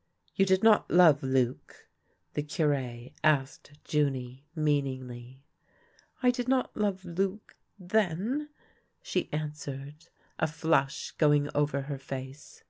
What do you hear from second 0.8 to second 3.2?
love Luc .^" the Cure